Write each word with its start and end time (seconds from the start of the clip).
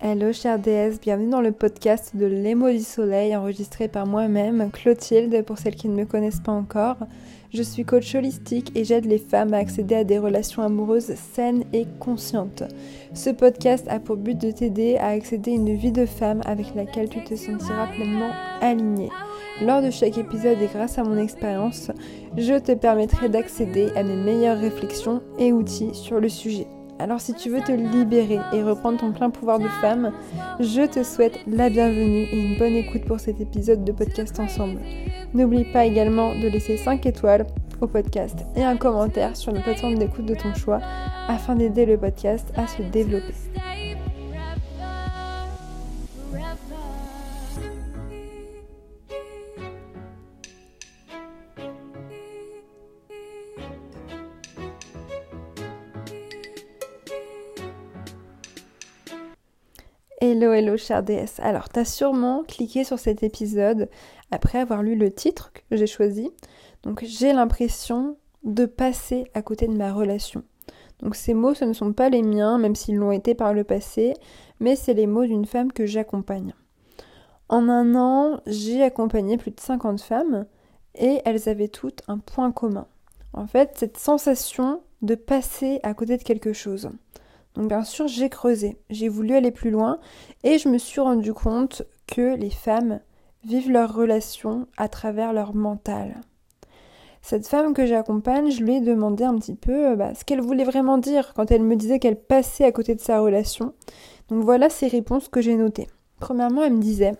Hello 0.00 0.32
chère 0.32 0.60
déesse, 0.60 1.00
bienvenue 1.00 1.30
dans 1.30 1.40
le 1.40 1.50
podcast 1.50 2.14
de 2.14 2.24
L'émo 2.24 2.70
du 2.70 2.84
soleil 2.84 3.34
enregistré 3.34 3.88
par 3.88 4.06
moi-même, 4.06 4.70
Clotilde, 4.70 5.44
pour 5.44 5.58
celles 5.58 5.74
qui 5.74 5.88
ne 5.88 5.96
me 5.96 6.04
connaissent 6.04 6.38
pas 6.38 6.52
encore. 6.52 6.98
Je 7.52 7.64
suis 7.64 7.84
coach 7.84 8.14
holistique 8.14 8.70
et 8.76 8.84
j'aide 8.84 9.06
les 9.06 9.18
femmes 9.18 9.54
à 9.54 9.56
accéder 9.56 9.96
à 9.96 10.04
des 10.04 10.20
relations 10.20 10.62
amoureuses 10.62 11.16
saines 11.16 11.64
et 11.72 11.84
conscientes. 11.98 12.62
Ce 13.12 13.30
podcast 13.30 13.88
a 13.88 13.98
pour 13.98 14.16
but 14.16 14.40
de 14.40 14.52
t'aider 14.52 14.98
à 14.98 15.08
accéder 15.08 15.50
à 15.50 15.54
une 15.54 15.74
vie 15.74 15.90
de 15.90 16.06
femme 16.06 16.42
avec 16.46 16.76
laquelle 16.76 17.08
tu 17.08 17.24
te 17.24 17.34
sentiras 17.34 17.88
pleinement 17.88 18.30
alignée. 18.60 19.10
Lors 19.62 19.82
de 19.82 19.90
chaque 19.90 20.16
épisode 20.16 20.62
et 20.62 20.68
grâce 20.72 20.96
à 20.98 21.02
mon 21.02 21.18
expérience, 21.18 21.90
je 22.36 22.56
te 22.56 22.70
permettrai 22.70 23.28
d'accéder 23.28 23.88
à 23.96 24.04
mes 24.04 24.14
meilleures 24.14 24.60
réflexions 24.60 25.22
et 25.40 25.52
outils 25.52 25.92
sur 25.92 26.20
le 26.20 26.28
sujet. 26.28 26.68
Alors 27.00 27.20
si 27.20 27.32
tu 27.32 27.48
veux 27.48 27.60
te 27.60 27.70
libérer 27.70 28.40
et 28.52 28.62
reprendre 28.62 28.98
ton 28.98 29.12
plein 29.12 29.30
pouvoir 29.30 29.60
de 29.60 29.68
femme, 29.80 30.12
je 30.58 30.84
te 30.84 31.04
souhaite 31.04 31.38
la 31.46 31.70
bienvenue 31.70 32.24
et 32.24 32.36
une 32.36 32.58
bonne 32.58 32.74
écoute 32.74 33.04
pour 33.04 33.20
cet 33.20 33.40
épisode 33.40 33.84
de 33.84 33.92
podcast 33.92 34.40
ensemble. 34.40 34.80
N'oublie 35.32 35.64
pas 35.64 35.84
également 35.84 36.34
de 36.34 36.48
laisser 36.48 36.76
5 36.76 37.06
étoiles 37.06 37.46
au 37.80 37.86
podcast 37.86 38.40
et 38.56 38.64
un 38.64 38.76
commentaire 38.76 39.36
sur 39.36 39.52
la 39.52 39.60
plateforme 39.60 39.96
d'écoute 39.96 40.26
de 40.26 40.34
ton 40.34 40.52
choix 40.54 40.80
afin 41.28 41.54
d'aider 41.54 41.86
le 41.86 41.98
podcast 41.98 42.52
à 42.56 42.66
se 42.66 42.82
développer. 42.82 43.34
Hello, 60.30 60.52
hello, 60.52 60.76
chère 60.76 61.02
déesse. 61.02 61.40
Alors, 61.40 61.70
t'as 61.70 61.86
sûrement 61.86 62.44
cliqué 62.46 62.84
sur 62.84 62.98
cet 62.98 63.22
épisode 63.22 63.88
après 64.30 64.58
avoir 64.58 64.82
lu 64.82 64.94
le 64.94 65.10
titre 65.10 65.54
que 65.54 65.62
j'ai 65.74 65.86
choisi. 65.86 66.30
Donc, 66.82 67.02
j'ai 67.02 67.32
l'impression 67.32 68.18
de 68.44 68.66
passer 68.66 69.24
à 69.32 69.40
côté 69.40 69.66
de 69.68 69.72
ma 69.72 69.90
relation. 69.90 70.42
Donc, 71.00 71.16
ces 71.16 71.32
mots, 71.32 71.54
ce 71.54 71.64
ne 71.64 71.72
sont 71.72 71.94
pas 71.94 72.10
les 72.10 72.20
miens, 72.20 72.58
même 72.58 72.74
s'ils 72.74 72.96
l'ont 72.96 73.10
été 73.10 73.34
par 73.34 73.54
le 73.54 73.64
passé, 73.64 74.12
mais 74.60 74.76
c'est 74.76 74.92
les 74.92 75.06
mots 75.06 75.24
d'une 75.24 75.46
femme 75.46 75.72
que 75.72 75.86
j'accompagne. 75.86 76.52
En 77.48 77.70
un 77.70 77.94
an, 77.94 78.40
j'ai 78.46 78.82
accompagné 78.82 79.38
plus 79.38 79.52
de 79.52 79.60
50 79.60 80.02
femmes 80.02 80.44
et 80.94 81.22
elles 81.24 81.48
avaient 81.48 81.68
toutes 81.68 82.02
un 82.06 82.18
point 82.18 82.52
commun. 82.52 82.86
En 83.32 83.46
fait, 83.46 83.70
cette 83.76 83.96
sensation 83.96 84.82
de 85.00 85.14
passer 85.14 85.80
à 85.84 85.94
côté 85.94 86.18
de 86.18 86.22
quelque 86.22 86.52
chose. 86.52 86.90
Donc 87.58 87.68
bien 87.68 87.82
sûr, 87.82 88.06
j'ai 88.06 88.28
creusé, 88.28 88.76
j'ai 88.88 89.08
voulu 89.08 89.34
aller 89.34 89.50
plus 89.50 89.70
loin 89.70 89.98
et 90.44 90.58
je 90.58 90.68
me 90.68 90.78
suis 90.78 91.00
rendu 91.00 91.34
compte 91.34 91.82
que 92.06 92.36
les 92.36 92.50
femmes 92.50 93.00
vivent 93.44 93.72
leurs 93.72 93.92
relations 93.92 94.68
à 94.76 94.88
travers 94.88 95.32
leur 95.32 95.56
mental. 95.56 96.20
Cette 97.20 97.48
femme 97.48 97.74
que 97.74 97.84
j'accompagne, 97.84 98.52
je 98.52 98.62
lui 98.62 98.76
ai 98.76 98.80
demandé 98.80 99.24
un 99.24 99.36
petit 99.36 99.56
peu 99.56 99.88
euh, 99.88 99.96
bah, 99.96 100.14
ce 100.14 100.24
qu'elle 100.24 100.40
voulait 100.40 100.62
vraiment 100.62 100.98
dire 100.98 101.34
quand 101.34 101.50
elle 101.50 101.64
me 101.64 101.74
disait 101.74 101.98
qu'elle 101.98 102.20
passait 102.20 102.64
à 102.64 102.70
côté 102.70 102.94
de 102.94 103.00
sa 103.00 103.18
relation. 103.18 103.74
Donc 104.28 104.44
voilà 104.44 104.70
ces 104.70 104.86
réponses 104.86 105.26
que 105.26 105.40
j'ai 105.40 105.56
notées. 105.56 105.88
Premièrement, 106.20 106.62
elle 106.62 106.74
me 106.74 106.80
disait 106.80 107.16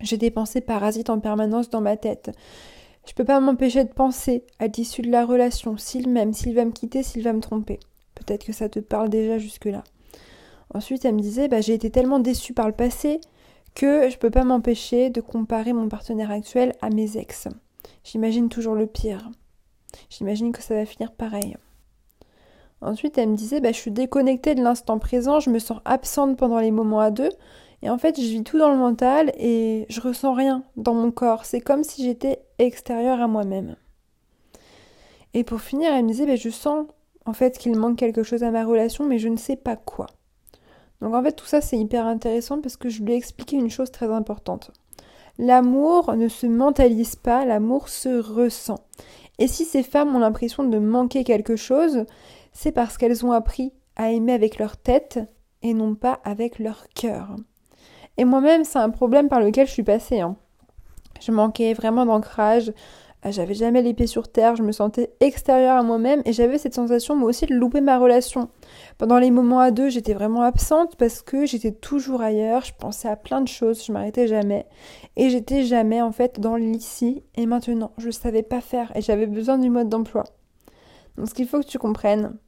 J'ai 0.00 0.16
des 0.16 0.30
pensées 0.30 0.62
parasites 0.62 1.10
en 1.10 1.20
permanence 1.20 1.68
dans 1.68 1.82
ma 1.82 1.98
tête. 1.98 2.30
Je 3.06 3.12
peux 3.12 3.24
pas 3.24 3.40
m'empêcher 3.40 3.84
de 3.84 3.92
penser 3.92 4.42
à 4.58 4.68
l'issue 4.68 5.02
de 5.02 5.10
la 5.10 5.26
relation, 5.26 5.76
s'il 5.76 6.08
m'aime, 6.08 6.32
s'il 6.32 6.54
va 6.54 6.64
me 6.64 6.72
quitter, 6.72 7.02
s'il 7.02 7.22
va 7.22 7.34
me 7.34 7.40
tromper. 7.40 7.78
Peut-être 8.24 8.44
que 8.44 8.52
ça 8.52 8.68
te 8.68 8.78
parle 8.78 9.08
déjà 9.08 9.38
jusque-là. 9.38 9.82
Ensuite, 10.74 11.04
elle 11.04 11.14
me 11.14 11.20
disait 11.20 11.48
bah, 11.48 11.60
J'ai 11.60 11.74
été 11.74 11.90
tellement 11.90 12.18
déçue 12.18 12.54
par 12.54 12.66
le 12.66 12.72
passé 12.72 13.20
que 13.74 14.08
je 14.08 14.14
ne 14.14 14.18
peux 14.18 14.30
pas 14.30 14.44
m'empêcher 14.44 15.10
de 15.10 15.20
comparer 15.20 15.72
mon 15.72 15.88
partenaire 15.88 16.30
actuel 16.30 16.74
à 16.80 16.90
mes 16.90 17.16
ex. 17.16 17.48
J'imagine 18.04 18.48
toujours 18.48 18.74
le 18.74 18.86
pire. 18.86 19.30
J'imagine 20.08 20.52
que 20.52 20.62
ça 20.62 20.74
va 20.74 20.86
finir 20.86 21.12
pareil. 21.12 21.56
Ensuite, 22.82 23.18
elle 23.18 23.30
me 23.30 23.36
disait 23.36 23.60
bah, 23.60 23.72
Je 23.72 23.78
suis 23.78 23.90
déconnectée 23.90 24.54
de 24.54 24.62
l'instant 24.62 24.98
présent, 24.98 25.40
je 25.40 25.50
me 25.50 25.58
sens 25.58 25.80
absente 25.84 26.36
pendant 26.36 26.60
les 26.60 26.70
moments 26.70 27.00
à 27.00 27.10
deux. 27.10 27.30
Et 27.82 27.88
en 27.88 27.98
fait, 27.98 28.20
je 28.20 28.26
vis 28.26 28.44
tout 28.44 28.58
dans 28.58 28.70
le 28.70 28.76
mental 28.76 29.32
et 29.38 29.86
je 29.88 30.00
ressens 30.00 30.34
rien 30.34 30.64
dans 30.76 30.94
mon 30.94 31.10
corps. 31.10 31.46
C'est 31.46 31.60
comme 31.60 31.82
si 31.82 32.04
j'étais 32.04 32.42
extérieure 32.58 33.20
à 33.20 33.26
moi-même. 33.26 33.76
Et 35.32 35.44
pour 35.44 35.60
finir, 35.60 35.92
elle 35.92 36.04
me 36.04 36.10
disait 36.10 36.26
bah, 36.26 36.36
Je 36.36 36.50
sens 36.50 36.86
en 37.26 37.32
fait 37.32 37.58
qu'il 37.58 37.76
manque 37.76 37.96
quelque 37.96 38.22
chose 38.22 38.42
à 38.42 38.50
ma 38.50 38.64
relation, 38.64 39.04
mais 39.04 39.18
je 39.18 39.28
ne 39.28 39.36
sais 39.36 39.56
pas 39.56 39.76
quoi. 39.76 40.06
Donc 41.00 41.14
en 41.14 41.22
fait 41.22 41.32
tout 41.32 41.46
ça 41.46 41.60
c'est 41.60 41.78
hyper 41.78 42.06
intéressant 42.06 42.60
parce 42.60 42.76
que 42.76 42.88
je 42.88 43.02
lui 43.02 43.12
ai 43.12 43.16
expliqué 43.16 43.56
une 43.56 43.70
chose 43.70 43.90
très 43.90 44.10
importante. 44.10 44.70
L'amour 45.38 46.14
ne 46.16 46.28
se 46.28 46.46
mentalise 46.46 47.16
pas, 47.16 47.44
l'amour 47.44 47.88
se 47.88 48.20
ressent. 48.20 48.84
Et 49.38 49.48
si 49.48 49.64
ces 49.64 49.82
femmes 49.82 50.14
ont 50.14 50.18
l'impression 50.18 50.64
de 50.64 50.78
manquer 50.78 51.24
quelque 51.24 51.56
chose, 51.56 52.04
c'est 52.52 52.72
parce 52.72 52.98
qu'elles 52.98 53.24
ont 53.24 53.32
appris 53.32 53.72
à 53.96 54.10
aimer 54.10 54.32
avec 54.32 54.58
leur 54.58 54.76
tête 54.76 55.18
et 55.62 55.72
non 55.72 55.94
pas 55.94 56.20
avec 56.24 56.58
leur 56.58 56.88
cœur. 56.94 57.36
Et 58.18 58.26
moi-même, 58.26 58.64
c'est 58.64 58.78
un 58.78 58.90
problème 58.90 59.28
par 59.28 59.40
lequel 59.40 59.66
je 59.66 59.72
suis 59.72 59.82
passée. 59.82 60.20
Hein. 60.20 60.36
Je 61.20 61.32
manquais 61.32 61.72
vraiment 61.72 62.04
d'ancrage, 62.04 62.72
j'avais 63.28 63.54
jamais 63.54 63.82
les 63.82 63.92
pieds 63.92 64.06
sur 64.06 64.28
terre, 64.28 64.56
je 64.56 64.62
me 64.62 64.72
sentais 64.72 65.12
extérieure 65.20 65.76
à 65.76 65.82
moi-même 65.82 66.22
et 66.24 66.32
j'avais 66.32 66.56
cette 66.56 66.74
sensation 66.74 67.14
moi 67.14 67.28
aussi 67.28 67.44
de 67.44 67.54
louper 67.54 67.82
ma 67.82 67.98
relation. 67.98 68.48
Pendant 68.96 69.18
les 69.18 69.30
moments 69.30 69.60
à 69.60 69.70
deux, 69.70 69.90
j'étais 69.90 70.14
vraiment 70.14 70.40
absente 70.40 70.96
parce 70.96 71.20
que 71.20 71.44
j'étais 71.44 71.72
toujours 71.72 72.22
ailleurs, 72.22 72.64
je 72.64 72.72
pensais 72.78 73.08
à 73.08 73.16
plein 73.16 73.42
de 73.42 73.48
choses, 73.48 73.84
je 73.84 73.92
m'arrêtais 73.92 74.26
jamais 74.26 74.66
et 75.16 75.28
j'étais 75.28 75.64
jamais 75.64 76.00
en 76.00 76.12
fait 76.12 76.40
dans 76.40 76.56
l'ici 76.56 77.22
et 77.36 77.44
maintenant. 77.44 77.92
Je 77.98 78.10
savais 78.10 78.42
pas 78.42 78.62
faire 78.62 78.90
et 78.96 79.02
j'avais 79.02 79.26
besoin 79.26 79.58
du 79.58 79.68
mode 79.68 79.90
d'emploi. 79.90 80.24
Donc 81.18 81.28
ce 81.28 81.34
qu'il 81.34 81.46
faut 81.46 81.60
que 81.60 81.66
tu 81.66 81.78
comprennes, 81.78 82.38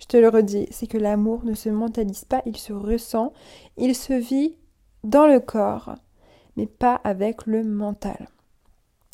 je 0.00 0.06
te 0.06 0.16
le 0.16 0.28
redis, 0.28 0.66
c'est 0.72 0.88
que 0.88 0.98
l'amour 0.98 1.44
ne 1.44 1.54
se 1.54 1.68
mentalise 1.68 2.24
pas, 2.24 2.42
il 2.44 2.56
se 2.56 2.72
ressent, 2.72 3.32
il 3.76 3.94
se 3.94 4.14
vit 4.14 4.56
dans 5.04 5.28
le 5.28 5.38
corps, 5.38 5.94
mais 6.56 6.66
pas 6.66 6.96
avec 7.04 7.46
le 7.46 7.62
mental. 7.62 8.28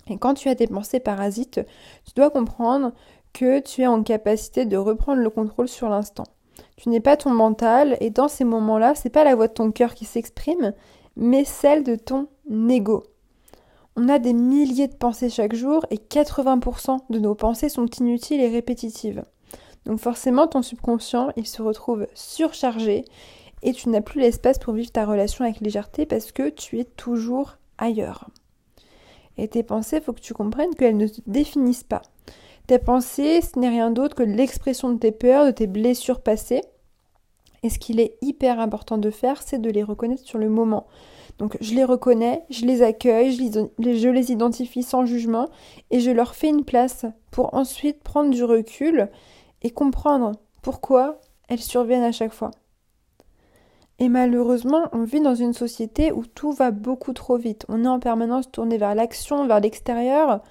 Et 0.09 0.19
quand 0.19 0.34
tu 0.34 0.48
as 0.48 0.54
des 0.54 0.66
pensées 0.66 1.00
parasites, 1.00 1.60
tu 2.06 2.12
dois 2.15 2.31
comprendre 2.31 2.92
que 3.32 3.60
tu 3.60 3.82
es 3.82 3.87
en 3.87 4.03
capacité 4.03 4.65
de 4.65 4.76
reprendre 4.76 5.20
le 5.20 5.31
contrôle 5.31 5.69
sur 5.69 5.88
l'instant. 5.88 6.25
Tu 6.76 6.88
n'es 6.88 7.00
pas 7.00 7.16
ton 7.16 7.31
mental 7.31 7.97
et 8.00 8.10
dans 8.10 8.28
ces 8.28 8.44
moments-là, 8.44 8.94
c'est 8.94 9.10
pas 9.10 9.25
la 9.25 9.34
voix 9.34 9.48
de 9.48 9.53
ton 9.53 9.70
cœur 9.72 9.94
qui 9.94 10.04
s'exprime, 10.04 10.72
mais 11.16 11.44
celle 11.44 11.82
de 11.82 11.97
ton 11.97 12.28
ego. 12.69 13.04
On 13.97 14.09
a 14.09 14.19
des 14.19 14.32
milliers 14.32 14.88
de 14.88 14.94
pensées 14.94 15.31
chaque 15.31 15.54
jour 15.54 15.87
et 15.91 15.97
80% 15.97 16.98
de 17.10 17.19
nos 17.19 17.34
pensées 17.34 17.69
sont 17.69 17.87
inutiles 17.87 18.41
et 18.41 18.48
répétitives. 18.48 19.25
Donc 19.87 20.00
forcément, 20.00 20.47
ton 20.47 20.62
subconscient, 20.62 21.31
il 21.37 21.47
se 21.47 21.62
retrouve 21.62 22.06
surchargé 22.14 23.04
et 23.62 23.72
tu 23.72 23.88
n'as 23.88 24.00
plus 24.00 24.20
l'espace 24.20 24.59
pour 24.59 24.75
vivre 24.75 24.91
ta 24.91 25.06
relation 25.06 25.44
avec 25.44 25.60
légèreté 25.60 26.06
parce 26.06 26.32
que 26.32 26.48
tu 26.48 26.81
es 26.81 26.84
toujours 26.84 27.56
ailleurs. 27.78 28.28
Et 29.39 29.49
tes 29.49 29.62
pensées, 29.62 29.97
il 29.97 30.03
faut 30.03 30.12
que 30.12 30.21
tu 30.21 30.34
comprennes 30.34 30.75
qu'elles 30.75 30.97
ne 30.97 31.09
te 31.09 31.21
définissent 31.27 31.84
pas. 31.84 32.03
Tes 32.67 32.78
pensées, 32.78 33.41
ce 33.41 33.59
n'est 33.59 33.69
rien 33.69 33.91
d'autre 33.91 34.15
que 34.15 34.22
l'expression 34.22 34.93
de 34.93 34.99
tes 34.99 35.12
peurs, 35.12 35.47
de 35.47 35.50
tes 35.50 35.67
blessures 35.67 36.21
passées. 36.21 36.62
Et 37.62 37.71
ce 37.71 37.78
qu'il 37.78 38.00
est 38.00 38.17
hyper 38.23 38.61
important 38.61 38.99
de 38.99 39.11
faire, 39.11 39.43
c'est 39.43 39.61
de 39.61 39.71
les 39.71 39.83
reconnaître 39.83 40.25
sur 40.25 40.39
le 40.39 40.49
moment. 40.49 40.87
Donc 41.39 41.56
je 41.61 41.75
les 41.75 41.84
reconnais, 41.84 42.44
je 42.50 42.65
les 42.65 42.83
accueille, 42.83 43.33
je 43.33 44.09
les, 44.09 44.33
identifie 44.33 44.83
sans 44.83 45.05
jugement 45.05 45.49
et 45.91 46.00
je 46.00 46.11
leur 46.11 46.34
fais 46.34 46.49
une 46.49 46.65
place 46.65 47.06
pour 47.31 47.55
ensuite 47.55 48.03
prendre 48.03 48.31
du 48.31 48.44
recul 48.44 49.09
et 49.62 49.71
comprendre 49.71 50.33
pourquoi 50.62 51.19
elles 51.49 51.61
surviennent 51.61 52.05
à 52.05 52.12
chaque 52.12 52.33
fois. 52.33 52.50
Et 53.99 54.09
malheureusement, 54.09 54.88
on 54.93 55.05
vit 55.05 55.21
dans 55.21 55.34
une 55.34 55.52
société 55.52 56.12
où 56.12 56.26
tout 56.26 56.52
va 56.52 56.70
beaucoup 56.70 57.12
trop 57.12 57.37
vite. 57.37 57.64
On 57.69 57.85
est 57.85 57.88
en 57.88 58.00
permanence 58.00 58.50
tourné 58.50 58.76
vers 58.76 58.94
l'action, 58.94 59.46
vers 59.46 59.61
l'extérieur, 59.61 60.43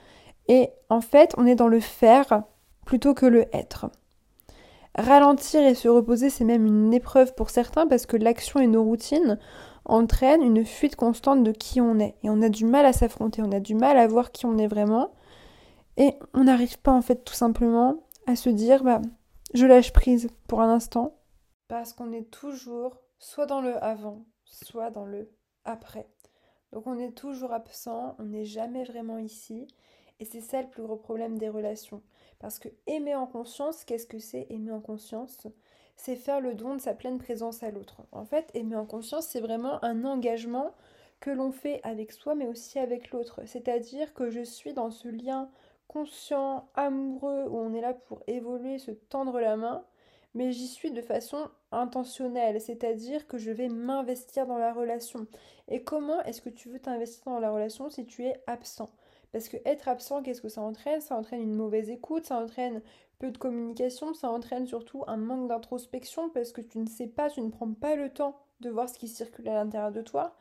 et 0.48 0.70
en 0.90 1.02
fait, 1.02 1.34
on 1.38 1.46
est 1.46 1.56
dans 1.56 1.68
le 1.68 1.80
faire 1.80 2.44
plutôt 2.86 3.14
que 3.14 3.26
le 3.26 3.46
être. 3.56 3.90
Ralentir 4.96 5.62
et 5.62 5.74
se 5.74 5.88
reposer, 5.88 6.30
c'est 6.30 6.44
même 6.44 6.66
une 6.66 6.94
épreuve 6.94 7.34
pour 7.34 7.50
certains 7.50 7.88
parce 7.88 8.06
que 8.06 8.18
l'action 8.18 8.60
et 8.60 8.68
nos 8.68 8.84
routines 8.84 9.40
entraînent 9.86 10.44
une 10.44 10.66
fuite 10.66 10.96
constante 10.96 11.44
de 11.44 11.52
qui 11.52 11.82
on 11.82 12.00
est. 12.00 12.16
Et 12.24 12.30
on 12.30 12.42
a 12.42 12.50
du 12.50 12.66
mal 12.66 12.86
à 12.86 12.94
s'affronter, 12.94 13.42
on 13.42 13.52
a 13.52 13.60
du 13.60 13.76
mal 13.76 13.98
à 13.98 14.08
voir 14.08 14.32
qui 14.32 14.46
on 14.46 14.58
est 14.58 14.68
vraiment. 14.68 15.12
Et 15.98 16.14
on 16.34 16.44
n'arrive 16.44 16.80
pas 16.80 16.92
en 16.92 17.02
fait 17.02 17.24
tout 17.24 17.34
simplement 17.34 18.04
à 18.28 18.36
se 18.36 18.50
dire, 18.50 18.84
bah, 18.84 19.02
je 19.54 19.66
lâche 19.66 19.94
prise 19.94 20.30
pour 20.48 20.62
un 20.62 20.70
instant. 20.70 21.16
Parce 21.68 21.94
qu'on 21.94 22.12
est 22.12 22.30
toujours 22.30 23.03
soit 23.24 23.46
dans 23.46 23.62
le 23.62 23.82
avant, 23.82 24.26
soit 24.44 24.92
dans 24.92 25.06
le 25.06 25.32
après. 25.64 26.08
Donc 26.74 26.88
on 26.88 27.00
est 27.00 27.14
toujours 27.14 27.54
absent, 27.54 28.16
on 28.20 28.26
n'est 28.26 28.46
jamais 28.46 28.84
vraiment 28.84 29.18
ici. 29.18 29.68
Et 30.20 30.26
c'est 30.26 30.42
ça 30.42 30.62
le 30.62 30.68
plus 30.68 30.84
gros 30.84 30.98
problème 30.98 31.38
des 31.38 31.50
relations. 31.50 32.04
Parce 32.40 32.60
que 32.60 32.68
aimer 32.86 33.16
en 33.16 33.26
conscience, 33.26 33.86
qu'est-ce 33.86 34.08
que 34.08 34.20
c'est 34.20 34.48
aimer 34.50 34.72
en 34.72 34.82
conscience? 34.82 35.48
C'est 35.96 36.18
faire 36.18 36.42
le 36.42 36.54
don 36.54 36.76
de 36.76 36.82
sa 36.82 36.94
pleine 36.94 37.18
présence 37.18 37.64
à 37.64 37.72
l'autre. 37.72 38.02
En 38.12 38.26
fait, 38.26 38.52
aimer 38.56 38.76
en 38.76 38.86
conscience, 38.86 39.28
c'est 39.28 39.42
vraiment 39.42 39.84
un 39.86 40.04
engagement 40.04 40.74
que 41.22 41.30
l'on 41.30 41.52
fait 41.52 41.80
avec 41.84 42.12
soi, 42.12 42.36
mais 42.36 42.48
aussi 42.48 42.78
avec 42.78 43.12
l'autre. 43.12 43.42
C'est-à-dire 43.46 44.14
que 44.14 44.30
je 44.30 44.42
suis 44.42 44.74
dans 44.74 44.92
ce 44.92 45.08
lien 45.08 45.50
conscient, 45.88 46.68
amoureux, 46.76 47.46
où 47.48 47.58
on 47.58 47.74
est 47.74 47.82
là 47.82 47.94
pour 47.94 48.22
évoluer, 48.28 48.80
se 48.80 48.92
tendre 48.92 49.40
la 49.40 49.56
main, 49.56 49.86
mais 50.34 50.52
j'y 50.52 50.68
suis 50.68 50.92
de 50.92 51.02
façon 51.02 51.50
intentionnelle, 51.72 52.60
c'est-à-dire 52.60 53.28
que 53.28 53.38
je 53.38 53.52
vais 53.52 53.70
m'investir 53.70 54.48
dans 54.48 54.58
la 54.58 54.74
relation. 54.74 55.28
Et 55.68 55.84
comment 55.84 56.22
est-ce 56.24 56.42
que 56.42 56.50
tu 56.50 56.70
veux 56.70 56.80
t'investir 56.80 57.24
dans 57.26 57.40
la 57.40 57.52
relation 57.52 57.90
si 57.90 58.06
tu 58.06 58.26
es 58.26 58.42
absent? 58.48 58.90
Parce 59.32 59.50
que 59.50 59.58
être 59.66 59.88
absent, 59.88 60.22
qu'est-ce 60.22 60.42
que 60.42 60.50
ça 60.50 60.62
entraîne? 60.62 61.02
Ça 61.02 61.16
entraîne 61.16 61.42
une 61.42 61.56
mauvaise 61.56 61.90
écoute, 61.90 62.26
ça 62.26 62.38
entraîne 62.38 62.82
peu 63.20 63.32
de 63.32 63.38
communication, 63.38 64.14
ça 64.14 64.30
entraîne 64.30 64.68
surtout 64.68 65.04
un 65.08 65.18
manque 65.18 65.48
d'introspection 65.48 66.30
parce 66.30 66.52
que 66.52 66.62
tu 66.62 66.78
ne 66.80 66.88
sais 66.88 67.08
pas, 67.08 67.30
tu 67.30 67.42
ne 67.42 67.50
prends 67.50 67.74
pas 67.74 67.96
le 67.96 68.10
temps 68.10 68.40
de 68.60 68.70
voir 68.70 68.90
ce 68.90 69.00
qui 69.00 69.08
circule 69.08 69.50
à 69.50 69.56
l'intérieur 69.56 69.92
de 69.92 70.02
toi. 70.02 70.36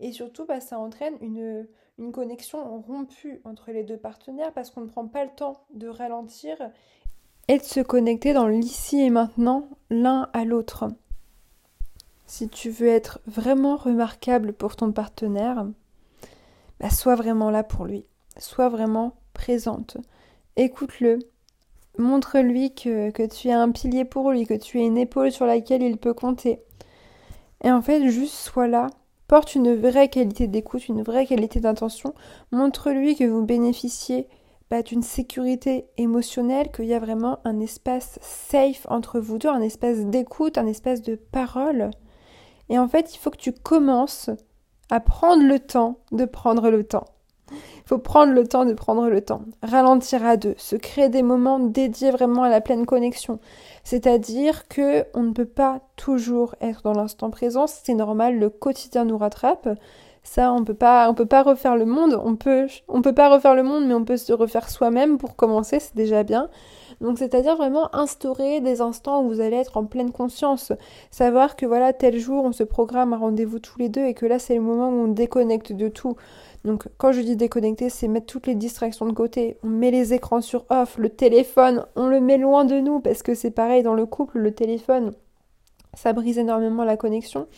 Et 0.00 0.12
surtout, 0.12 0.44
bah, 0.44 0.60
ça 0.60 0.78
entraîne 0.78 1.16
une, 1.20 1.68
une 1.98 2.10
connexion 2.10 2.80
rompue 2.80 3.40
entre 3.44 3.70
les 3.70 3.84
deux 3.84 3.96
partenaires 3.96 4.52
parce 4.52 4.70
qu'on 4.70 4.80
ne 4.80 4.88
prend 4.88 5.06
pas 5.06 5.24
le 5.24 5.30
temps 5.30 5.64
de 5.74 5.86
ralentir 5.86 6.56
et 7.48 7.58
de 7.58 7.62
se 7.62 7.80
connecter 7.80 8.32
dans 8.32 8.46
l'ici 8.46 9.00
et 9.00 9.10
maintenant 9.10 9.68
l'un 9.90 10.28
à 10.32 10.44
l'autre. 10.44 10.88
Si 12.26 12.48
tu 12.48 12.70
veux 12.70 12.88
être 12.88 13.20
vraiment 13.26 13.76
remarquable 13.76 14.52
pour 14.52 14.76
ton 14.76 14.92
partenaire, 14.92 15.66
bah 16.80 16.90
sois 16.90 17.14
vraiment 17.14 17.50
là 17.50 17.62
pour 17.62 17.84
lui, 17.84 18.04
sois 18.38 18.68
vraiment 18.68 19.14
présente. 19.34 19.96
Écoute-le, 20.56 21.18
montre-lui 21.98 22.74
que, 22.74 23.10
que 23.10 23.26
tu 23.26 23.48
es 23.48 23.52
un 23.52 23.70
pilier 23.70 24.04
pour 24.04 24.30
lui, 24.30 24.46
que 24.46 24.54
tu 24.54 24.80
es 24.80 24.86
une 24.86 24.98
épaule 24.98 25.32
sur 25.32 25.46
laquelle 25.46 25.82
il 25.82 25.98
peut 25.98 26.14
compter. 26.14 26.60
Et 27.64 27.70
en 27.70 27.82
fait, 27.82 28.08
juste 28.08 28.34
sois 28.34 28.68
là 28.68 28.88
porte 29.28 29.54
une 29.54 29.74
vraie 29.74 30.08
qualité 30.08 30.46
d'écoute, 30.46 30.88
une 30.88 31.02
vraie 31.02 31.24
qualité 31.24 31.58
d'intention, 31.58 32.12
montre-lui 32.50 33.16
que 33.16 33.24
vous 33.24 33.42
bénéficiez 33.42 34.28
bah, 34.72 34.80
d'une 34.80 35.02
sécurité 35.02 35.84
émotionnelle, 35.98 36.70
qu'il 36.72 36.86
y 36.86 36.94
a 36.94 36.98
vraiment 36.98 37.40
un 37.44 37.60
espace 37.60 38.18
safe 38.22 38.86
entre 38.88 39.20
vous 39.20 39.36
deux, 39.36 39.50
un 39.50 39.60
espace 39.60 39.98
d'écoute, 40.06 40.56
un 40.56 40.66
espace 40.66 41.02
de 41.02 41.14
parole. 41.14 41.90
Et 42.70 42.78
en 42.78 42.88
fait, 42.88 43.14
il 43.14 43.18
faut 43.18 43.28
que 43.28 43.36
tu 43.36 43.52
commences 43.52 44.30
à 44.88 44.98
prendre 44.98 45.42
le 45.46 45.58
temps 45.58 45.98
de 46.10 46.24
prendre 46.24 46.70
le 46.70 46.84
temps. 46.84 47.04
Il 47.50 47.82
faut 47.84 47.98
prendre 47.98 48.32
le 48.32 48.48
temps 48.48 48.64
de 48.64 48.72
prendre 48.72 49.10
le 49.10 49.20
temps, 49.20 49.42
ralentir 49.62 50.24
à 50.24 50.38
deux, 50.38 50.54
se 50.56 50.76
créer 50.76 51.10
des 51.10 51.22
moments 51.22 51.58
dédiés 51.58 52.10
vraiment 52.10 52.44
à 52.44 52.48
la 52.48 52.62
pleine 52.62 52.86
connexion. 52.86 53.40
C'est-à-dire 53.84 54.68
que 54.68 55.04
on 55.12 55.22
ne 55.22 55.32
peut 55.32 55.44
pas 55.44 55.82
toujours 55.96 56.54
être 56.62 56.80
dans 56.80 56.94
l'instant 56.94 57.28
présent, 57.28 57.66
c'est 57.66 57.92
normal, 57.92 58.38
le 58.38 58.48
quotidien 58.48 59.04
nous 59.04 59.18
rattrape. 59.18 59.68
Ça, 60.22 60.52
on 60.52 60.64
peut 60.64 60.74
pas, 60.74 61.12
peut 61.14 61.26
pas 61.26 61.42
refaire 61.42 61.76
le 61.76 61.84
monde. 61.84 62.20
On 62.24 62.36
peut, 62.36 62.66
peut 63.02 63.14
pas 63.14 63.28
refaire 63.28 63.54
le 63.54 63.62
monde, 63.62 63.86
mais 63.86 63.94
on 63.94 64.04
peut 64.04 64.16
se 64.16 64.32
refaire 64.32 64.70
soi-même 64.70 65.18
pour 65.18 65.36
commencer, 65.36 65.80
c'est 65.80 65.96
déjà 65.96 66.22
bien. 66.22 66.48
Donc, 67.00 67.18
c'est-à-dire 67.18 67.56
vraiment 67.56 67.94
instaurer 67.94 68.60
des 68.60 68.80
instants 68.80 69.22
où 69.22 69.28
vous 69.28 69.40
allez 69.40 69.56
être 69.56 69.76
en 69.76 69.84
pleine 69.84 70.12
conscience. 70.12 70.72
Savoir 71.10 71.56
que 71.56 71.66
voilà, 71.66 71.92
tel 71.92 72.18
jour, 72.18 72.44
on 72.44 72.52
se 72.52 72.62
programme 72.62 73.12
un 73.12 73.18
rendez-vous 73.18 73.58
tous 73.58 73.78
les 73.78 73.88
deux 73.88 74.04
et 74.04 74.14
que 74.14 74.26
là, 74.26 74.38
c'est 74.38 74.54
le 74.54 74.60
moment 74.60 74.88
où 74.88 75.04
on 75.04 75.08
déconnecte 75.08 75.72
de 75.72 75.88
tout. 75.88 76.16
Donc 76.64 76.86
quand 76.96 77.12
je 77.12 77.20
dis 77.20 77.36
déconnecter, 77.36 77.88
c'est 77.88 78.08
mettre 78.08 78.26
toutes 78.26 78.46
les 78.46 78.54
distractions 78.54 79.06
de 79.06 79.12
côté. 79.12 79.56
On 79.64 79.68
met 79.68 79.90
les 79.90 80.14
écrans 80.14 80.40
sur 80.40 80.64
off, 80.70 80.96
le 80.96 81.08
téléphone, 81.08 81.84
on 81.96 82.06
le 82.06 82.20
met 82.20 82.38
loin 82.38 82.64
de 82.64 82.78
nous 82.78 83.00
parce 83.00 83.22
que 83.22 83.34
c'est 83.34 83.50
pareil 83.50 83.82
dans 83.82 83.94
le 83.94 84.06
couple, 84.06 84.38
le 84.38 84.52
téléphone, 84.52 85.12
ça 85.94 86.12
brise 86.12 86.38
énormément 86.38 86.84
la 86.84 86.96
connexion. 86.96 87.48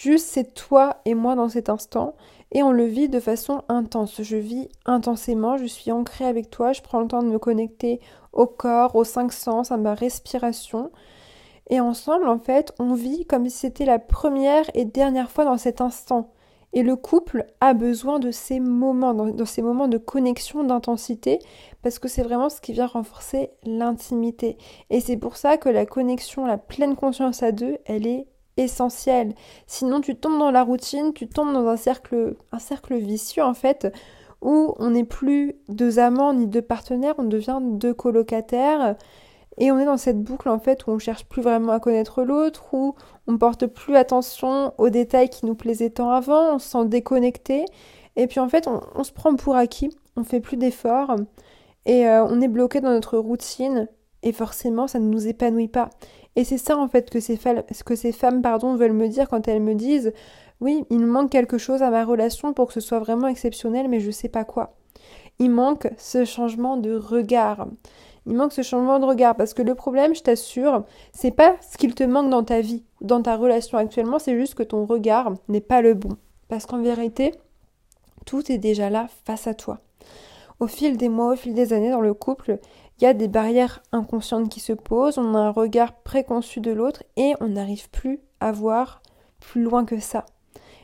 Juste 0.00 0.28
c'est 0.28 0.54
toi 0.54 0.96
et 1.04 1.12
moi 1.12 1.34
dans 1.34 1.50
cet 1.50 1.68
instant 1.68 2.14
et 2.52 2.62
on 2.62 2.72
le 2.72 2.86
vit 2.86 3.10
de 3.10 3.20
façon 3.20 3.60
intense. 3.68 4.22
Je 4.22 4.38
vis 4.38 4.70
intensément, 4.86 5.58
je 5.58 5.66
suis 5.66 5.92
ancrée 5.92 6.24
avec 6.24 6.48
toi, 6.48 6.72
je 6.72 6.80
prends 6.80 7.00
le 7.00 7.06
temps 7.06 7.22
de 7.22 7.28
me 7.28 7.38
connecter 7.38 8.00
au 8.32 8.46
corps, 8.46 8.96
aux 8.96 9.04
cinq 9.04 9.30
sens, 9.30 9.70
à 9.70 9.76
ma 9.76 9.92
respiration. 9.92 10.90
Et 11.68 11.80
ensemble, 11.80 12.28
en 12.28 12.38
fait, 12.38 12.72
on 12.78 12.94
vit 12.94 13.26
comme 13.26 13.46
si 13.50 13.58
c'était 13.58 13.84
la 13.84 13.98
première 13.98 14.64
et 14.72 14.86
dernière 14.86 15.30
fois 15.30 15.44
dans 15.44 15.58
cet 15.58 15.82
instant. 15.82 16.32
Et 16.72 16.82
le 16.82 16.96
couple 16.96 17.44
a 17.60 17.74
besoin 17.74 18.20
de 18.20 18.30
ces 18.30 18.58
moments, 18.58 19.12
dans, 19.12 19.44
ces 19.44 19.60
moments 19.60 19.88
de 19.88 19.98
connexion, 19.98 20.64
d'intensité, 20.64 21.40
parce 21.82 21.98
que 21.98 22.08
c'est 22.08 22.22
vraiment 22.22 22.48
ce 22.48 22.62
qui 22.62 22.72
vient 22.72 22.86
renforcer 22.86 23.50
l'intimité. 23.64 24.56
Et 24.88 25.00
c'est 25.00 25.18
pour 25.18 25.36
ça 25.36 25.58
que 25.58 25.68
la 25.68 25.84
connexion, 25.84 26.46
la 26.46 26.56
pleine 26.56 26.96
conscience 26.96 27.42
à 27.42 27.52
deux, 27.52 27.76
elle 27.84 28.06
est 28.06 28.29
essentielle. 28.56 29.34
Sinon, 29.66 30.00
tu 30.00 30.16
tombes 30.16 30.38
dans 30.38 30.50
la 30.50 30.62
routine, 30.62 31.12
tu 31.12 31.28
tombes 31.28 31.52
dans 31.52 31.66
un 31.66 31.76
cercle, 31.76 32.36
un 32.52 32.58
cercle 32.58 32.96
vicieux 32.96 33.42
en 33.42 33.54
fait, 33.54 33.92
où 34.42 34.74
on 34.78 34.90
n'est 34.90 35.04
plus 35.04 35.56
deux 35.68 35.98
amants 35.98 36.32
ni 36.32 36.46
deux 36.46 36.62
partenaires, 36.62 37.14
on 37.18 37.24
devient 37.24 37.58
deux 37.62 37.94
colocataires. 37.94 38.96
Et 39.58 39.70
on 39.70 39.78
est 39.78 39.84
dans 39.84 39.98
cette 39.98 40.22
boucle 40.22 40.48
en 40.48 40.58
fait 40.58 40.86
où 40.86 40.90
on 40.90 40.98
cherche 40.98 41.26
plus 41.26 41.42
vraiment 41.42 41.72
à 41.72 41.80
connaître 41.80 42.22
l'autre, 42.22 42.72
où 42.72 42.94
on 43.26 43.36
porte 43.36 43.66
plus 43.66 43.96
attention 43.96 44.72
aux 44.78 44.88
détails 44.88 45.28
qui 45.28 45.44
nous 45.44 45.54
plaisaient 45.54 45.90
tant 45.90 46.10
avant, 46.10 46.54
on 46.54 46.58
se 46.58 46.68
sent 46.68 46.86
déconnecté. 46.86 47.66
Et 48.16 48.26
puis 48.26 48.40
en 48.40 48.48
fait, 48.48 48.68
on, 48.68 49.04
se 49.04 49.12
prend 49.12 49.34
pour 49.36 49.56
acquis, 49.56 49.94
on 50.16 50.24
fait 50.24 50.40
plus 50.40 50.56
d'efforts 50.56 51.16
et 51.84 52.06
euh, 52.06 52.24
on 52.24 52.40
est 52.40 52.48
bloqué 52.48 52.80
dans 52.80 52.90
notre 52.90 53.18
routine 53.18 53.88
et 54.22 54.32
forcément 54.32 54.86
ça 54.86 54.98
ne 54.98 55.08
nous 55.08 55.26
épanouit 55.26 55.68
pas. 55.68 55.90
Et 56.36 56.44
c'est 56.44 56.58
ça 56.58 56.76
en 56.78 56.88
fait 56.88 57.10
que 57.10 57.20
ces, 57.20 57.38
que 57.84 57.96
ces 57.96 58.12
femmes 58.12 58.42
pardon, 58.42 58.74
veulent 58.76 58.92
me 58.92 59.08
dire 59.08 59.28
quand 59.28 59.48
elles 59.48 59.62
me 59.62 59.74
disent 59.74 60.12
oui, 60.60 60.84
il 60.90 61.06
manque 61.06 61.30
quelque 61.30 61.58
chose 61.58 61.82
à 61.82 61.90
ma 61.90 62.04
relation 62.04 62.52
pour 62.52 62.68
que 62.68 62.74
ce 62.74 62.80
soit 62.80 62.98
vraiment 62.98 63.28
exceptionnel, 63.28 63.88
mais 63.88 64.00
je 64.00 64.08
ne 64.08 64.12
sais 64.12 64.28
pas 64.28 64.44
quoi. 64.44 64.74
Il 65.38 65.50
manque 65.50 65.88
ce 65.96 66.24
changement 66.26 66.76
de 66.76 66.94
regard. 66.94 67.66
Il 68.26 68.34
manque 68.34 68.52
ce 68.52 68.60
changement 68.60 68.98
de 68.98 69.06
regard 69.06 69.34
parce 69.36 69.54
que 69.54 69.62
le 69.62 69.74
problème, 69.74 70.14
je 70.14 70.22
t'assure, 70.22 70.84
c'est 71.12 71.30
pas 71.30 71.56
ce 71.62 71.78
qu'il 71.78 71.94
te 71.94 72.04
manque 72.04 72.28
dans 72.28 72.44
ta 72.44 72.60
vie, 72.60 72.84
dans 73.00 73.22
ta 73.22 73.36
relation 73.36 73.78
actuellement, 73.78 74.18
c'est 74.18 74.38
juste 74.38 74.54
que 74.54 74.62
ton 74.62 74.84
regard 74.84 75.32
n'est 75.48 75.62
pas 75.62 75.80
le 75.80 75.94
bon. 75.94 76.16
Parce 76.48 76.66
qu'en 76.66 76.82
vérité, 76.82 77.32
tout 78.26 78.52
est 78.52 78.58
déjà 78.58 78.90
là 78.90 79.06
face 79.24 79.46
à 79.46 79.54
toi. 79.54 79.78
Au 80.58 80.66
fil 80.66 80.98
des 80.98 81.08
mois, 81.08 81.32
au 81.32 81.36
fil 81.36 81.54
des 81.54 81.72
années 81.72 81.90
dans 81.90 82.02
le 82.02 82.12
couple, 82.12 82.58
il 83.00 83.04
y 83.04 83.06
a 83.06 83.14
des 83.14 83.28
barrières 83.28 83.82
inconscientes 83.92 84.50
qui 84.50 84.60
se 84.60 84.74
posent, 84.74 85.16
on 85.16 85.34
a 85.34 85.38
un 85.38 85.50
regard 85.50 85.94
préconçu 85.94 86.60
de 86.60 86.70
l'autre 86.70 87.02
et 87.16 87.32
on 87.40 87.48
n'arrive 87.48 87.88
plus 87.88 88.20
à 88.40 88.52
voir 88.52 89.00
plus 89.40 89.62
loin 89.62 89.86
que 89.86 89.98
ça. 89.98 90.26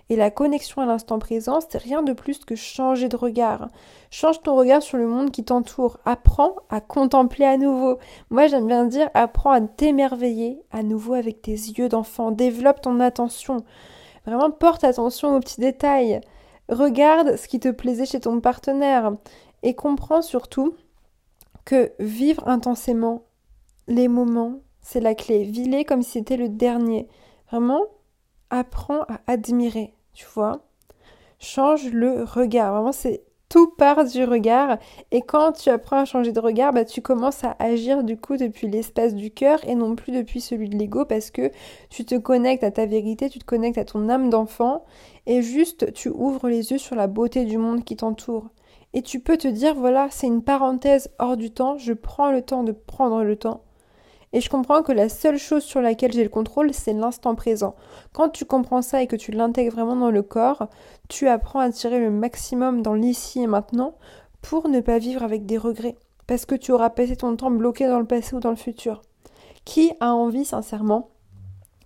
Et 0.09 0.17
la 0.17 0.31
connexion 0.31 0.81
à 0.81 0.87
l'instant 0.87 1.19
présent, 1.19 1.59
c'est 1.61 1.77
rien 1.77 2.03
de 2.03 2.15
plus 2.15 2.45
que 2.45 2.55
changer 2.55 3.09
de 3.09 3.17
regard. 3.17 3.69
Change 4.11 4.41
ton 4.41 4.57
regard 4.57 4.83
sur 4.83 4.97
le 4.97 5.07
monde 5.07 5.31
qui 5.31 5.45
t'entoure. 5.45 5.99
Apprends 6.07 6.55
à 6.71 6.81
contempler 6.81 7.45
à 7.45 7.59
nouveau. 7.59 7.99
Moi, 8.31 8.47
j'aime 8.47 8.69
bien 8.69 8.87
dire, 8.87 9.11
apprends 9.15 9.51
à 9.51 9.61
t'émerveiller 9.61 10.63
à 10.71 10.85
nouveau 10.85 11.15
avec 11.15 11.43
tes 11.43 11.51
yeux 11.51 11.89
d'enfant. 11.89 12.31
Développe 12.31 12.81
ton 12.81 13.01
attention. 13.01 13.65
Vraiment, 14.25 14.51
porte 14.51 14.85
attention 14.85 15.37
aux 15.37 15.41
petits 15.41 15.61
détails. 15.61 16.21
Regarde 16.69 17.37
ce 17.37 17.49
qui 17.49 17.59
te 17.59 17.69
plaisait 17.69 18.07
chez 18.07 18.21
ton 18.21 18.41
partenaire. 18.41 19.13
Et 19.65 19.75
comprends 19.75 20.23
surtout 20.23 20.77
que 21.67 21.93
vivre 21.99 22.49
intensément 22.49 23.25
les 23.87 24.09
moments, 24.09 24.61
c'est 24.81 25.01
la 25.01 25.15
clé. 25.15 25.45
Vis-les 25.45 25.85
comme 25.85 26.03
si 26.03 26.13
c'était 26.13 26.39
le 26.39 26.49
dernier. 26.49 27.09
Vraiment, 27.51 27.83
apprends 28.49 29.03
à 29.03 29.21
admirer 29.27 29.93
tu 30.17 30.27
vois. 30.35 30.63
Change 31.39 31.93
le 31.93 32.25
regard. 32.25 32.73
Vraiment, 32.73 32.93
c'est 32.93 33.23
tout 33.49 33.69
part 33.69 34.05
du 34.05 34.25
regard. 34.25 34.79
Et 35.13 35.21
quand 35.21 35.53
tu 35.53 35.69
apprends 35.69 35.99
à 35.99 36.05
changer 36.05 36.33
de 36.33 36.41
regard, 36.41 36.73
bah, 36.73 36.85
tu 36.85 37.03
commences 37.03 37.45
à 37.45 37.55
agir 37.61 38.03
du 38.03 38.17
coup 38.17 38.37
depuis 38.37 38.67
l'espace 38.67 39.15
du 39.15 39.31
cœur 39.31 39.61
et 39.69 39.75
non 39.75 39.95
plus 39.95 40.13
depuis 40.13 40.41
celui 40.41 40.69
de 40.69 40.77
l'ego 40.77 41.05
parce 41.05 41.31
que 41.31 41.53
tu 41.91 42.05
te 42.05 42.17
connectes 42.17 42.65
à 42.65 42.71
ta 42.71 42.87
vérité, 42.87 43.29
tu 43.29 43.39
te 43.39 43.45
connectes 43.45 43.79
à 43.79 43.85
ton 43.85 44.09
âme 44.09 44.31
d'enfant 44.31 44.85
et 45.27 45.43
juste 45.43 45.93
tu 45.93 46.09
ouvres 46.09 46.49
les 46.49 46.73
yeux 46.73 46.79
sur 46.79 46.97
la 46.97 47.07
beauté 47.07 47.45
du 47.45 47.59
monde 47.59 47.85
qui 47.85 47.97
t'entoure. 47.97 48.49
Et 48.97 49.03
tu 49.03 49.21
peux 49.21 49.37
te 49.37 49.47
dire, 49.47 49.75
voilà, 49.75 50.09
c'est 50.11 50.27
une 50.27 50.43
parenthèse 50.43 51.11
hors 51.21 51.37
du 51.37 51.53
temps, 51.53 51.77
je 51.77 51.93
prends 51.93 52.33
le 52.33 52.43
temps 52.43 52.65
de 52.65 52.73
prendre 52.73 53.23
le 53.23 53.37
temps 53.37 53.61
et 54.33 54.41
je 54.41 54.51
comprends 54.51 54.83
que 54.83 54.93
la 54.93 55.09
seule 55.09 55.39
chose 55.39 55.63
sur 55.63 55.81
laquelle 55.81 56.13
j'ai 56.13 56.23
le 56.23 56.29
contrôle, 56.29 56.73
c'est 56.75 56.93
l'instant 56.93 57.35
présent. 57.35 57.75
Quand 58.13 58.29
tu 58.29 58.45
comprends 58.45 58.83
ça 58.83 59.03
et 59.03 59.07
que 59.07 59.17
tu 59.17 59.31
l'intègres 59.31 59.75
vraiment 59.75 59.97
dans 59.97 60.11
le 60.11 60.23
corps, 60.23 60.69
tu 61.09 61.29
apprends 61.29 61.61
à 61.61 61.71
tirer 61.71 62.01
le 62.01 62.11
maximum 62.11 62.83
dans 62.83 62.95
l'ici 62.95 63.41
et 63.41 63.47
maintenant 63.47 63.95
pour 64.43 64.69
ne 64.69 64.81
pas 64.81 64.99
vivre 64.99 65.23
avec 65.23 65.47
des 65.47 65.59
regrets. 65.59 65.97
Parce 66.27 66.45
que 66.45 66.55
tu 66.55 66.73
auras 66.73 66.91
passé 66.91 67.17
ton 67.17 67.37
temps 67.37 67.51
bloqué 67.51 67.87
dans 67.87 68.01
le 68.01 68.07
passé 68.07 68.35
ou 68.35 68.41
dans 68.41 68.51
le 68.51 68.57
futur. 68.57 69.03
Qui 69.65 69.93
a 70.01 70.13
envie, 70.13 70.45
sincèrement, 70.45 71.09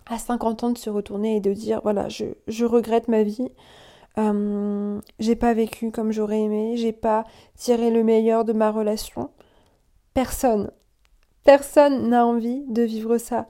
à 0.07 0.17
50 0.17 0.63
ans 0.63 0.69
de 0.71 0.77
se 0.77 0.89
retourner 0.89 1.37
et 1.37 1.41
de 1.41 1.53
dire 1.53 1.79
voilà, 1.83 2.09
je, 2.09 2.25
je 2.47 2.65
regrette 2.65 3.07
ma 3.07 3.23
vie, 3.23 3.49
euh, 4.17 4.99
j'ai 5.19 5.35
pas 5.35 5.53
vécu 5.53 5.91
comme 5.91 6.11
j'aurais 6.11 6.41
aimé, 6.41 6.75
j'ai 6.77 6.91
pas 6.91 7.23
tiré 7.55 7.91
le 7.91 8.03
meilleur 8.03 8.45
de 8.45 8.53
ma 8.53 8.71
relation 8.71 9.29
Personne. 10.13 10.71
Personne 11.43 12.09
n'a 12.09 12.25
envie 12.25 12.63
de 12.67 12.81
vivre 12.81 13.17
ça. 13.17 13.47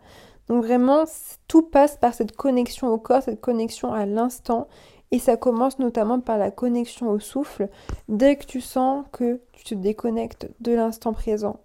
Donc 0.47 0.63
vraiment, 0.63 1.05
tout 1.47 1.63
passe 1.63 1.97
par 1.97 2.13
cette 2.13 2.35
connexion 2.35 2.89
au 2.89 2.97
corps, 2.97 3.23
cette 3.23 3.41
connexion 3.41 3.93
à 3.93 4.05
l'instant. 4.05 4.67
Et 5.11 5.19
ça 5.19 5.35
commence 5.35 5.79
notamment 5.79 6.19
par 6.19 6.37
la 6.37 6.51
connexion 6.51 7.09
au 7.09 7.19
souffle. 7.19 7.67
Dès 8.07 8.35
que 8.37 8.45
tu 8.45 8.61
sens 8.61 9.05
que 9.11 9.41
tu 9.51 9.63
te 9.63 9.75
déconnectes 9.75 10.49
de 10.61 10.73
l'instant 10.73 11.13
présent, 11.13 11.59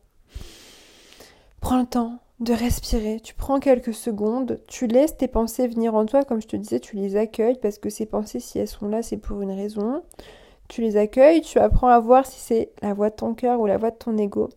prends 1.61 1.79
le 1.79 1.87
temps 1.87 2.19
de 2.41 2.53
respirer. 2.53 3.21
Tu 3.21 3.35
prends 3.35 3.61
quelques 3.61 3.95
secondes, 3.95 4.61
tu 4.69 4.87
laisses 4.87 5.17
tes 5.17 5.29
pensées 5.29 5.69
venir 5.69 5.95
en 5.95 6.05
toi. 6.07 6.25
Comme 6.25 6.43
je 6.43 6.49
te 6.49 6.57
disais, 6.57 6.81
tu 6.81 6.97
les 6.97 7.17
accueilles 7.17 7.59
parce 7.61 7.79
que 7.79 7.91
ces 7.91 8.07
pensées, 8.07 8.41
si 8.41 8.59
elles 8.59 8.69
sont 8.69 8.89
là, 8.89 9.03
c'est 9.03 9.17
pour 9.17 9.41
une 9.43 9.53
raison. 9.53 10.03
Tu 10.69 10.83
les 10.83 10.97
accueilles, 10.97 11.43
tu 11.43 11.59
apprends 11.59 11.89
à 11.89 12.01
voir 12.01 12.27
si 12.27 12.41
c'est 12.41 12.71
la 12.83 12.93
voix 12.93 13.11
de 13.11 13.15
ton 13.15 13.35
cœur 13.35 13.61
ou 13.61 13.67
la 13.67 13.79
voix 13.79 13.91
de 13.91 13.97
ton 13.97 14.17
ego 14.19 14.49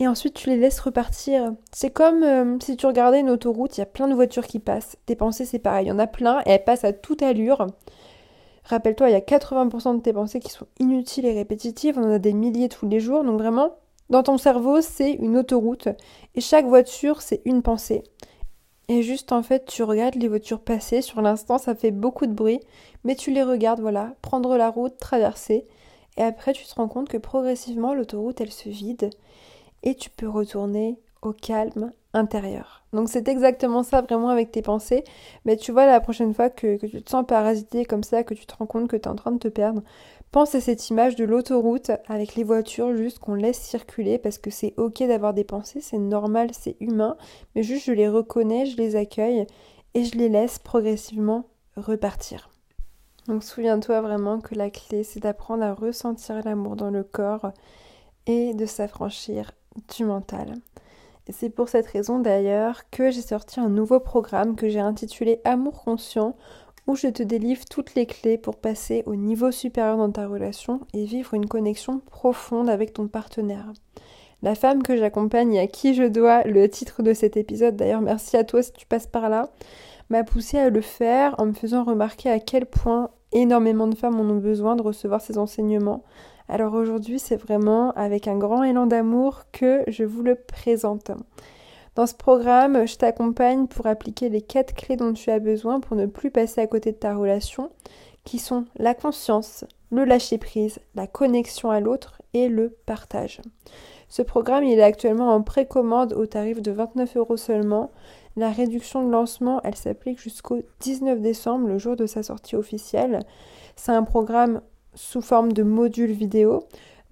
et 0.00 0.08
ensuite 0.08 0.34
tu 0.34 0.50
les 0.50 0.56
laisses 0.56 0.80
repartir. 0.80 1.52
C'est 1.72 1.90
comme 1.90 2.22
euh, 2.22 2.58
si 2.60 2.76
tu 2.76 2.86
regardais 2.86 3.20
une 3.20 3.30
autoroute, 3.30 3.76
il 3.76 3.80
y 3.80 3.82
a 3.82 3.86
plein 3.86 4.08
de 4.08 4.14
voitures 4.14 4.46
qui 4.46 4.58
passent. 4.58 4.96
Tes 5.06 5.16
pensées, 5.16 5.44
c'est 5.44 5.58
pareil, 5.58 5.86
il 5.86 5.88
y 5.88 5.92
en 5.92 5.98
a 5.98 6.06
plein 6.06 6.40
et 6.46 6.50
elles 6.50 6.64
passent 6.64 6.84
à 6.84 6.92
toute 6.92 7.22
allure. 7.22 7.66
Rappelle-toi, 8.64 9.10
il 9.10 9.12
y 9.12 9.16
a 9.16 9.20
80% 9.20 9.96
de 9.96 10.00
tes 10.00 10.12
pensées 10.12 10.40
qui 10.40 10.50
sont 10.50 10.66
inutiles 10.80 11.26
et 11.26 11.34
répétitives, 11.34 11.98
on 11.98 12.04
en 12.04 12.12
a 12.12 12.18
des 12.18 12.32
milliers 12.32 12.68
tous 12.68 12.88
les 12.88 12.98
jours, 12.98 13.22
donc 13.22 13.38
vraiment, 13.38 13.76
dans 14.10 14.22
ton 14.22 14.38
cerveau, 14.38 14.80
c'est 14.80 15.12
une 15.12 15.38
autoroute 15.38 15.88
et 16.34 16.40
chaque 16.40 16.66
voiture, 16.66 17.22
c'est 17.22 17.42
une 17.44 17.62
pensée. 17.62 18.02
Et 18.88 19.02
juste 19.02 19.32
en 19.32 19.42
fait, 19.42 19.64
tu 19.64 19.82
regardes 19.82 20.16
les 20.16 20.28
voitures 20.28 20.60
passer, 20.60 21.00
sur 21.00 21.22
l'instant, 21.22 21.56
ça 21.58 21.74
fait 21.74 21.90
beaucoup 21.90 22.26
de 22.26 22.34
bruit, 22.34 22.60
mais 23.02 23.14
tu 23.14 23.30
les 23.30 23.42
regardes, 23.42 23.80
voilà, 23.80 24.14
prendre 24.20 24.56
la 24.56 24.68
route, 24.68 24.98
traverser, 24.98 25.66
et 26.16 26.22
après 26.22 26.52
tu 26.52 26.64
te 26.64 26.74
rends 26.74 26.88
compte 26.88 27.08
que 27.08 27.16
progressivement, 27.16 27.94
l'autoroute, 27.94 28.40
elle 28.40 28.52
se 28.52 28.68
vide 28.68 29.10
et 29.82 29.94
tu 29.94 30.10
peux 30.10 30.28
retourner 30.28 30.98
au 31.22 31.32
calme 31.32 31.92
intérieur. 32.12 32.84
Donc 32.92 33.08
c'est 33.08 33.28
exactement 33.28 33.82
ça 33.82 34.02
vraiment 34.02 34.28
avec 34.28 34.52
tes 34.52 34.62
pensées. 34.62 35.04
Mais 35.44 35.56
tu 35.56 35.72
vois, 35.72 35.86
la 35.86 36.00
prochaine 36.00 36.32
fois 36.32 36.48
que, 36.50 36.76
tu 36.76 37.02
te 37.02 37.10
sens 37.10 37.26
parasité 37.26 37.84
comme 37.84 38.04
ça, 38.04 38.22
que 38.22 38.34
tu 38.34 38.46
te 38.46 38.54
rends 38.54 38.66
compte 38.66 38.88
que 38.88 38.96
tu 38.96 39.02
es 39.02 39.08
en 39.08 39.16
train 39.16 39.32
de 39.32 39.38
te 39.38 39.48
perdre, 39.48 39.82
pense 40.34 40.56
à 40.56 40.60
cette 40.60 40.90
image 40.90 41.14
de 41.14 41.24
l'autoroute 41.24 41.92
avec 42.08 42.34
les 42.34 42.42
voitures 42.42 42.96
juste 42.96 43.20
qu'on 43.20 43.36
laisse 43.36 43.60
circuler 43.60 44.18
parce 44.18 44.38
que 44.38 44.50
c'est 44.50 44.74
ok 44.78 45.04
d'avoir 45.04 45.32
des 45.32 45.44
pensées, 45.44 45.80
c'est 45.80 45.96
normal, 45.96 46.50
c'est 46.52 46.76
humain, 46.80 47.16
mais 47.54 47.62
juste 47.62 47.86
je 47.86 47.92
les 47.92 48.08
reconnais, 48.08 48.66
je 48.66 48.76
les 48.76 48.96
accueille 48.96 49.46
et 49.94 50.04
je 50.04 50.18
les 50.18 50.28
laisse 50.28 50.58
progressivement 50.58 51.46
repartir. 51.76 52.50
Donc 53.28 53.44
souviens-toi 53.44 54.00
vraiment 54.00 54.40
que 54.40 54.56
la 54.56 54.70
clé 54.70 55.04
c'est 55.04 55.20
d'apprendre 55.20 55.62
à 55.62 55.72
ressentir 55.72 56.42
l'amour 56.44 56.74
dans 56.74 56.90
le 56.90 57.04
corps 57.04 57.52
et 58.26 58.54
de 58.54 58.66
s'affranchir 58.66 59.52
du 59.96 60.04
mental. 60.04 60.56
C'est 61.30 61.48
pour 61.48 61.68
cette 61.68 61.86
raison 61.86 62.18
d'ailleurs 62.18 62.90
que 62.90 63.12
j'ai 63.12 63.22
sorti 63.22 63.60
un 63.60 63.68
nouveau 63.68 64.00
programme 64.00 64.56
que 64.56 64.68
j'ai 64.68 64.80
intitulé 64.80 65.40
Amour 65.44 65.84
conscient 65.84 66.34
où 66.86 66.96
je 66.96 67.08
te 67.08 67.22
délivre 67.22 67.64
toutes 67.70 67.94
les 67.94 68.06
clés 68.06 68.38
pour 68.38 68.56
passer 68.56 69.02
au 69.06 69.14
niveau 69.14 69.50
supérieur 69.50 69.96
dans 69.96 70.10
ta 70.10 70.26
relation 70.26 70.80
et 70.92 71.04
vivre 71.04 71.34
une 71.34 71.46
connexion 71.46 72.00
profonde 72.00 72.68
avec 72.68 72.92
ton 72.92 73.08
partenaire. 73.08 73.72
La 74.42 74.54
femme 74.54 74.82
que 74.82 74.96
j'accompagne 74.96 75.54
et 75.54 75.60
à 75.60 75.66
qui 75.66 75.94
je 75.94 76.02
dois 76.02 76.42
le 76.44 76.68
titre 76.68 77.02
de 77.02 77.14
cet 77.14 77.36
épisode, 77.36 77.76
d'ailleurs 77.76 78.02
merci 78.02 78.36
à 78.36 78.44
toi 78.44 78.62
si 78.62 78.72
tu 78.72 78.86
passes 78.86 79.06
par 79.06 79.28
là, 79.28 79.50
m'a 80.10 80.24
poussé 80.24 80.58
à 80.58 80.68
le 80.68 80.82
faire 80.82 81.34
en 81.38 81.46
me 81.46 81.54
faisant 81.54 81.84
remarquer 81.84 82.30
à 82.30 82.38
quel 82.38 82.66
point 82.66 83.10
énormément 83.32 83.86
de 83.86 83.96
femmes 83.96 84.20
en 84.20 84.30
ont 84.30 84.38
besoin 84.38 84.76
de 84.76 84.82
recevoir 84.82 85.20
ces 85.20 85.38
enseignements, 85.38 86.04
alors 86.48 86.74
aujourd'hui, 86.74 87.18
c'est 87.18 87.36
vraiment 87.36 87.92
avec 87.92 88.28
un 88.28 88.36
grand 88.36 88.62
élan 88.64 88.86
d'amour 88.86 89.44
que 89.52 89.82
je 89.88 90.04
vous 90.04 90.22
le 90.22 90.34
présente. 90.34 91.10
Dans 91.94 92.06
ce 92.06 92.14
programme, 92.14 92.86
je 92.86 92.96
t'accompagne 92.96 93.68
pour 93.68 93.86
appliquer 93.86 94.28
les 94.28 94.42
quatre 94.42 94.74
clés 94.74 94.96
dont 94.96 95.12
tu 95.12 95.30
as 95.30 95.38
besoin 95.38 95.78
pour 95.78 95.96
ne 95.96 96.06
plus 96.06 96.32
passer 96.32 96.60
à 96.60 96.66
côté 96.66 96.90
de 96.90 96.96
ta 96.96 97.14
relation, 97.14 97.70
qui 98.24 98.38
sont 98.38 98.64
la 98.76 98.94
conscience, 98.94 99.64
le 99.92 100.04
lâcher-prise, 100.04 100.80
la 100.96 101.06
connexion 101.06 101.70
à 101.70 101.78
l'autre 101.78 102.20
et 102.32 102.48
le 102.48 102.70
partage. 102.86 103.40
Ce 104.08 104.22
programme, 104.22 104.64
il 104.64 104.78
est 104.78 104.82
actuellement 104.82 105.34
en 105.34 105.42
précommande 105.42 106.12
au 106.14 106.26
tarif 106.26 106.62
de 106.62 106.72
29 106.72 107.16
euros 107.16 107.36
seulement. 107.36 107.92
La 108.36 108.50
réduction 108.50 109.04
de 109.04 109.10
lancement, 109.10 109.60
elle 109.62 109.76
s'applique 109.76 110.20
jusqu'au 110.20 110.62
19 110.80 111.20
décembre, 111.20 111.68
le 111.68 111.78
jour 111.78 111.94
de 111.94 112.06
sa 112.06 112.24
sortie 112.24 112.56
officielle. 112.56 113.20
C'est 113.76 113.92
un 113.92 114.02
programme 114.02 114.60
sous 114.94 115.22
forme 115.22 115.52
de 115.52 115.62
module 115.62 116.12
vidéo. 116.12 116.64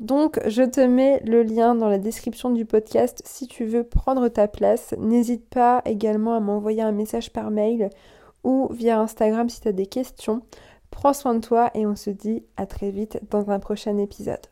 Donc 0.02 0.40
je 0.48 0.64
te 0.64 0.80
mets 0.80 1.20
le 1.24 1.44
lien 1.44 1.76
dans 1.76 1.88
la 1.88 1.98
description 1.98 2.50
du 2.50 2.64
podcast 2.64 3.22
si 3.24 3.46
tu 3.46 3.64
veux 3.64 3.84
prendre 3.84 4.26
ta 4.26 4.48
place. 4.48 4.96
N'hésite 4.98 5.48
pas 5.48 5.80
également 5.84 6.34
à 6.34 6.40
m'envoyer 6.40 6.82
un 6.82 6.90
message 6.90 7.32
par 7.32 7.52
mail 7.52 7.88
ou 8.42 8.68
via 8.72 8.98
Instagram 8.98 9.48
si 9.48 9.60
tu 9.60 9.68
as 9.68 9.72
des 9.72 9.86
questions. 9.86 10.42
Prends 10.90 11.12
soin 11.12 11.34
de 11.34 11.40
toi 11.40 11.70
et 11.74 11.86
on 11.86 11.94
se 11.94 12.10
dit 12.10 12.42
à 12.56 12.66
très 12.66 12.90
vite 12.90 13.20
dans 13.30 13.48
un 13.50 13.60
prochain 13.60 13.96
épisode. 13.96 14.44